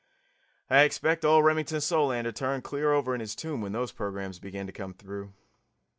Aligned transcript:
I 0.67 0.81
expect 0.81 1.23
old 1.23 1.45
Remington 1.45 1.79
Solander 1.79 2.31
turned 2.31 2.63
clear 2.63 2.91
over 2.91 3.13
in 3.13 3.19
his 3.21 3.35
tomb 3.35 3.61
when 3.61 3.73
those 3.73 3.91
programs 3.91 4.39
began 4.39 4.65
to 4.65 4.73
come 4.73 4.95
through. 4.95 5.31